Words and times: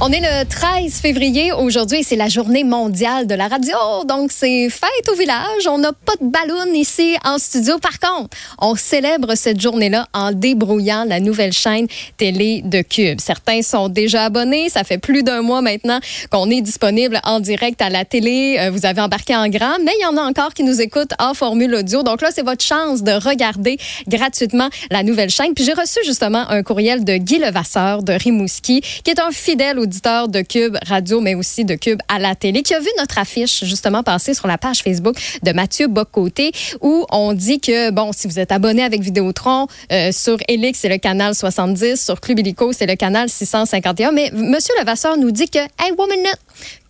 On 0.00 0.12
est 0.12 0.20
le 0.20 0.44
13 0.44 1.00
février 1.00 1.50
aujourd'hui 1.52 2.04
c'est 2.04 2.14
la 2.14 2.28
journée 2.28 2.62
mondiale 2.62 3.26
de 3.26 3.34
la 3.34 3.48
radio. 3.48 3.74
Donc, 4.06 4.30
c'est 4.30 4.68
fête 4.70 5.08
au 5.10 5.16
village. 5.16 5.66
On 5.68 5.78
n'a 5.78 5.92
pas 5.92 6.12
de 6.20 6.26
ballon 6.26 6.72
ici 6.72 7.16
en 7.24 7.38
studio. 7.38 7.78
Par 7.78 7.98
contre, 7.98 8.36
on 8.60 8.76
célèbre 8.76 9.34
cette 9.34 9.60
journée-là 9.60 10.06
en 10.14 10.30
débrouillant 10.30 11.04
la 11.04 11.18
nouvelle 11.18 11.52
chaîne 11.52 11.88
télé 12.16 12.62
de 12.64 12.82
Cube. 12.82 13.20
Certains 13.20 13.62
sont 13.62 13.88
déjà 13.88 14.26
abonnés. 14.26 14.68
Ça 14.68 14.84
fait 14.84 14.98
plus 14.98 15.24
d'un 15.24 15.42
mois 15.42 15.62
maintenant 15.62 15.98
qu'on 16.30 16.48
est 16.48 16.60
disponible 16.60 17.20
en 17.24 17.40
direct 17.40 17.82
à 17.82 17.90
la 17.90 18.04
télé. 18.04 18.56
Euh, 18.60 18.70
vous 18.70 18.86
avez 18.86 19.00
embarqué 19.00 19.34
en 19.34 19.48
grand, 19.48 19.78
mais 19.84 19.92
il 19.98 20.02
y 20.02 20.06
en 20.06 20.16
a 20.16 20.22
encore 20.22 20.54
qui 20.54 20.62
nous 20.62 20.80
écoutent 20.80 21.14
en 21.18 21.34
formule 21.34 21.74
audio. 21.74 22.04
Donc 22.04 22.22
là, 22.22 22.28
c'est 22.32 22.44
votre 22.44 22.64
chance 22.64 23.02
de 23.02 23.12
regarder 23.12 23.78
gratuitement 24.06 24.68
la 24.92 25.02
nouvelle 25.02 25.30
chaîne. 25.30 25.54
Puis 25.54 25.64
j'ai 25.64 25.74
reçu 25.74 25.98
justement 26.04 26.48
un 26.48 26.62
courriel 26.62 27.04
de 27.04 27.16
Guy 27.16 27.38
Levasseur 27.38 28.04
de 28.04 28.12
Rimouski, 28.12 28.80
qui 28.80 29.10
est 29.10 29.18
un 29.18 29.32
fidèle 29.32 29.80
de 29.88 30.42
Cube 30.42 30.76
Radio, 30.86 31.20
mais 31.20 31.34
aussi 31.34 31.64
de 31.64 31.74
Cube 31.74 32.00
à 32.08 32.18
la 32.18 32.34
télé, 32.34 32.62
qui 32.62 32.74
a 32.74 32.80
vu 32.80 32.88
notre 32.98 33.18
affiche 33.18 33.64
justement 33.64 34.02
passer 34.02 34.34
sur 34.34 34.46
la 34.46 34.58
page 34.58 34.82
Facebook 34.82 35.16
de 35.42 35.52
Mathieu 35.52 35.88
Bocoté, 35.88 36.52
où 36.80 37.06
on 37.10 37.32
dit 37.32 37.60
que, 37.60 37.90
bon, 37.90 38.12
si 38.12 38.28
vous 38.28 38.38
êtes 38.38 38.52
abonné 38.52 38.82
avec 38.82 39.00
Vidéotron, 39.00 39.66
euh, 39.92 40.12
sur 40.12 40.36
Elix, 40.48 40.78
c'est 40.78 40.88
le 40.88 40.98
canal 40.98 41.34
70, 41.34 42.04
sur 42.04 42.20
Club 42.20 42.38
Illico, 42.40 42.72
c'est 42.72 42.86
le 42.86 42.96
canal 42.96 43.28
651. 43.28 44.12
Mais 44.12 44.30
Monsieur 44.32 44.74
Levasseur 44.78 45.16
nous 45.16 45.30
dit 45.30 45.48
que, 45.48 45.58
hey, 45.58 45.92
one 45.96 46.10
minute, 46.10 46.38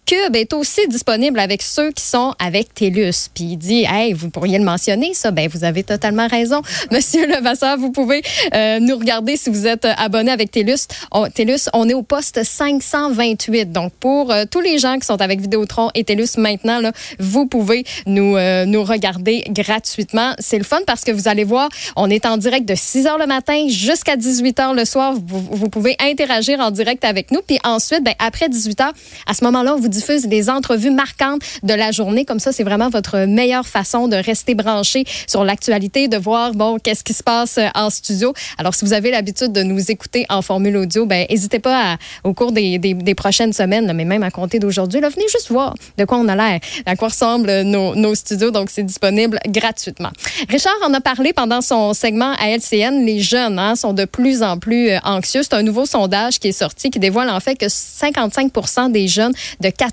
Cube 0.08 0.36
est 0.36 0.54
aussi 0.54 0.88
disponible 0.88 1.38
avec 1.38 1.60
ceux 1.60 1.90
qui 1.92 2.02
sont 2.02 2.32
avec 2.38 2.72
TELUS. 2.72 3.28
Puis 3.34 3.44
il 3.44 3.56
dit, 3.58 3.84
hey, 3.86 4.14
vous 4.14 4.30
pourriez 4.30 4.56
le 4.56 4.64
mentionner, 4.64 5.12
ça? 5.12 5.32
Ben, 5.32 5.50
vous 5.52 5.64
avez 5.64 5.82
totalement 5.82 6.26
raison. 6.26 6.62
Monsieur 6.90 7.26
Levasseur, 7.26 7.76
vous 7.76 7.92
pouvez 7.92 8.22
euh, 8.54 8.80
nous 8.80 8.96
regarder 8.96 9.36
si 9.36 9.50
vous 9.50 9.66
êtes 9.66 9.84
abonné 9.84 10.30
avec 10.30 10.50
TELUS. 10.50 10.86
On, 11.12 11.28
TELUS, 11.28 11.68
on 11.74 11.90
est 11.90 11.92
au 11.92 12.00
poste 12.00 12.42
528. 12.42 13.70
Donc, 13.70 13.92
pour 14.00 14.32
euh, 14.32 14.44
tous 14.50 14.62
les 14.62 14.78
gens 14.78 14.98
qui 14.98 15.04
sont 15.04 15.20
avec 15.20 15.42
Vidéotron 15.42 15.90
et 15.94 16.04
TELUS 16.04 16.38
maintenant, 16.38 16.80
là, 16.80 16.92
vous 17.18 17.44
pouvez 17.44 17.84
nous, 18.06 18.34
euh, 18.38 18.64
nous 18.64 18.84
regarder 18.84 19.44
gratuitement. 19.50 20.32
C'est 20.38 20.56
le 20.56 20.64
fun 20.64 20.80
parce 20.86 21.04
que 21.04 21.12
vous 21.12 21.28
allez 21.28 21.44
voir, 21.44 21.68
on 21.96 22.08
est 22.08 22.24
en 22.24 22.38
direct 22.38 22.66
de 22.66 22.74
6 22.74 23.06
heures 23.06 23.18
le 23.18 23.26
matin 23.26 23.66
jusqu'à 23.68 24.16
18 24.16 24.58
heures 24.60 24.74
le 24.74 24.86
soir. 24.86 25.12
Vous, 25.12 25.46
vous 25.50 25.68
pouvez 25.68 25.96
interagir 26.00 26.60
en 26.60 26.70
direct 26.70 27.04
avec 27.04 27.30
nous. 27.30 27.42
Puis 27.46 27.58
ensuite, 27.62 28.02
ben, 28.02 28.14
après 28.18 28.48
18 28.48 28.80
heures, 28.80 28.94
à 29.26 29.34
ce 29.34 29.44
moment-là, 29.44 29.74
vous 29.74 29.97
diffuse 29.98 30.26
des 30.26 30.48
entrevues 30.48 30.90
marquantes 30.90 31.42
de 31.62 31.74
la 31.74 31.90
journée. 31.90 32.24
Comme 32.24 32.40
ça, 32.40 32.52
c'est 32.52 32.64
vraiment 32.64 32.88
votre 32.88 33.26
meilleure 33.26 33.66
façon 33.66 34.08
de 34.08 34.16
rester 34.16 34.54
branché 34.54 35.04
sur 35.26 35.44
l'actualité, 35.44 36.08
de 36.08 36.16
voir, 36.16 36.52
bon, 36.52 36.78
qu'est-ce 36.78 37.04
qui 37.04 37.14
se 37.14 37.22
passe 37.22 37.58
en 37.74 37.90
studio. 37.90 38.32
Alors, 38.56 38.74
si 38.74 38.84
vous 38.84 38.92
avez 38.92 39.10
l'habitude 39.10 39.52
de 39.52 39.62
nous 39.62 39.90
écouter 39.90 40.24
en 40.28 40.42
formule 40.42 40.76
audio, 40.76 41.06
ben, 41.06 41.26
n'hésitez 41.28 41.58
pas 41.58 41.92
à, 41.92 41.96
au 42.24 42.32
cours 42.32 42.52
des, 42.52 42.78
des, 42.78 42.94
des 42.94 43.14
prochaines 43.14 43.52
semaines, 43.52 43.86
là, 43.86 43.92
mais 43.92 44.04
même 44.04 44.22
à 44.22 44.30
compter 44.30 44.58
d'aujourd'hui, 44.58 45.00
venez 45.00 45.26
juste 45.30 45.50
voir 45.50 45.74
de 45.96 46.04
quoi 46.04 46.18
on 46.18 46.28
a 46.28 46.36
l'air, 46.36 46.60
à 46.86 46.96
quoi 46.96 47.08
ressemblent 47.08 47.62
nos, 47.62 47.94
nos 47.94 48.14
studios. 48.14 48.50
Donc, 48.50 48.70
c'est 48.70 48.82
disponible 48.82 49.38
gratuitement. 49.48 50.10
Richard 50.48 50.76
en 50.86 50.92
a 50.94 51.00
parlé 51.00 51.32
pendant 51.32 51.60
son 51.60 51.94
segment 51.94 52.32
à 52.38 52.50
LCN. 52.50 53.04
Les 53.04 53.20
jeunes 53.20 53.58
hein, 53.58 53.74
sont 53.76 53.92
de 53.92 54.04
plus 54.04 54.42
en 54.42 54.58
plus 54.58 54.90
anxieux. 55.04 55.42
C'est 55.42 55.54
un 55.54 55.62
nouveau 55.62 55.86
sondage 55.86 56.38
qui 56.38 56.48
est 56.48 56.52
sorti 56.52 56.90
qui 56.90 56.98
dévoile 56.98 57.30
en 57.30 57.40
fait 57.40 57.56
que 57.56 57.68
55 57.68 58.92
des 58.92 59.08
jeunes 59.08 59.32
de 59.60 59.70
14 59.70 59.87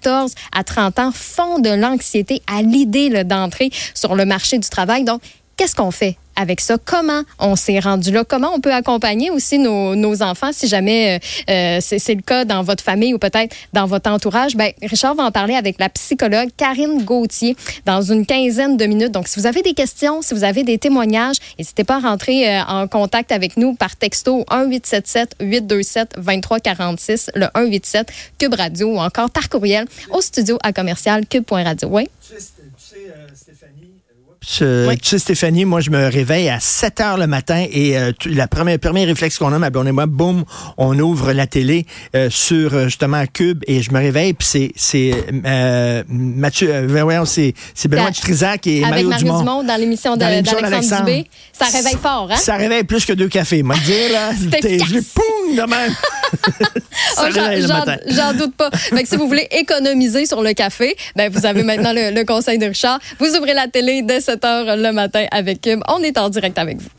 à 0.52 0.64
30 0.64 1.00
ans 1.00 1.12
font 1.14 1.60
de 1.60 1.70
l'anxiété 1.70 2.42
à 2.48 2.62
l'idée 2.62 3.24
d'entrer 3.24 3.70
sur 3.94 4.16
le 4.16 4.26
marché 4.26 4.58
du 4.58 4.70
travail. 4.70 5.04
Donc, 5.04 5.22
qu'est-ce 5.58 5.76
qu'on 5.76 5.92
fait? 5.92 6.18
Avec 6.36 6.62
ça? 6.62 6.78
Comment 6.84 7.22
on 7.40 7.56
s'est 7.56 7.80
rendu 7.80 8.12
là? 8.12 8.24
Comment 8.24 8.52
on 8.54 8.60
peut 8.60 8.74
accompagner 8.74 9.32
aussi 9.32 9.60
nos, 9.60 9.96
enfants 10.22 10.52
si 10.54 10.68
jamais 10.68 11.20
euh, 11.50 11.80
c'est 11.82 12.16
le 12.16 12.22
cas 12.22 12.46
dans 12.46 12.62
votre 12.64 12.84
famille 12.84 13.14
ou 13.14 13.20
peut-être 13.20 13.54
dans 13.74 13.86
votre 13.86 14.10
entourage? 14.10 14.56
Ben, 14.56 14.72
Richard 14.82 15.16
va 15.16 15.24
en 15.24 15.32
parler 15.32 15.56
avec 15.56 15.78
la 15.80 15.90
psychologue 15.90 16.50
Karine 16.56 17.04
Gauthier 17.04 17.58
dans 17.86 18.02
une 18.02 18.26
quinzaine 18.26 18.78
de 18.78 18.86
minutes. 18.86 19.12
Donc, 19.12 19.28
si 19.28 19.38
vous 19.40 19.46
avez 19.46 19.62
des 19.62 19.74
questions, 19.74 20.22
si 20.22 20.34
vous 20.34 20.46
avez 20.46 20.64
des 20.64 20.78
témoignages, 20.78 21.38
n'hésitez 21.58 21.84
pas 21.84 21.98
à 21.98 22.00
rentrer 22.00 22.50
euh, 22.50 22.62
en 22.68 22.88
contact 22.88 23.32
avec 23.32 23.58
nous 23.58 23.74
par 23.76 23.96
texto 23.96 24.44
1-877-827-2346, 24.50 27.30
le 27.36 27.46
187 27.56 28.12
Cube 28.38 28.54
Radio 28.54 28.94
ou 28.94 29.00
encore 29.00 29.30
par 29.30 29.50
courriel 29.50 29.86
au 30.12 30.22
studio 30.22 30.58
à 30.64 30.74
commercial 30.74 31.26
cube.radio. 31.26 31.88
Oui? 31.90 32.08
Tu 33.36 33.40
sais, 33.40 33.52
Stéphanie, 33.52 34.88
oui. 34.88 34.98
Tu 34.98 35.10
sais, 35.10 35.20
Stéphanie, 35.20 35.66
moi, 35.66 35.82
je 35.82 35.90
me 35.90 36.08
réveille 36.08 36.48
à 36.48 36.62
7 36.62 37.02
heures 37.02 37.18
le 37.18 37.28
matin 37.28 37.66
et 37.70 37.98
euh, 37.98 38.12
la 38.26 38.48
première, 38.48 38.80
premier 38.80 39.04
réflexe 39.04 39.38
qu'on 39.38 39.52
a, 39.52 39.60
ma 39.60 39.70
blonde 39.70 39.90
et 39.90 39.92
moi, 39.92 40.06
boum, 40.06 40.46
on 40.78 40.98
ouvre 41.00 41.34
la 41.34 41.46
télé 41.46 41.86
euh, 42.16 42.30
sur 42.30 42.86
justement 42.86 43.26
Cube 43.26 43.64
et 43.68 43.82
je 43.82 43.92
me 43.92 44.00
réveille 44.00 44.34
puis 44.34 44.48
c'est 44.48 44.72
c'est 44.76 45.12
euh, 45.46 46.04
Mathieu, 46.08 46.88
voyons, 46.88 47.26
c'est 47.26 47.54
c'est 47.74 47.90
Benoît 47.90 48.12
Dutrisac 48.12 48.68
et 48.68 48.84
Avec 48.84 48.90
Mario, 48.90 49.10
Mario 49.10 49.26
Dumont. 49.26 49.40
Dumont 49.40 49.64
dans 49.64 49.80
l'émission 49.80 50.16
d'Alexandre 50.16 51.00
Dubé. 51.00 51.28
Ça 51.52 51.66
réveille 51.66 51.98
fort, 52.02 52.30
hein? 52.32 52.38
Ça 52.38 52.56
réveille 52.56 52.84
plus 52.84 53.06
que 53.06 53.14
deux 53.14 53.28
cafés. 53.28 53.64
Moi, 53.64 53.76
dire 53.84 54.12
là, 54.12 54.32
je 54.34 55.00
poum 55.14 55.56
de 55.56 55.70
même. 55.70 55.94
Oh, 57.18 57.26
J'en 58.08 58.34
doute 58.34 58.56
pas. 58.56 58.70
Fait 58.74 59.04
que 59.04 59.10
si 59.10 59.16
vous 59.16 59.28
voulez 59.28 59.48
économiser 59.52 60.26
sur 60.26 60.42
le 60.42 60.54
café, 60.54 60.96
ben 61.16 61.32
vous 61.32 61.46
avez 61.46 61.64
maintenant 61.64 61.94
le, 61.94 62.12
le 62.12 62.26
conseil 62.26 62.58
de 62.58 62.66
Richard. 62.66 63.00
Vous 63.20 63.36
ouvrez 63.36 63.54
la 63.54 63.68
télé 63.68 64.02
dès 64.02 64.22
7 64.22 64.44
heures 64.46 64.78
le 64.78 64.92
matin 64.92 65.26
avec 65.32 65.62
Cube. 65.62 65.82
On 65.88 66.02
est 66.02 66.18
en 66.18 66.30
direct 66.30 66.58
avec 66.58 66.78
vous. 66.78 66.90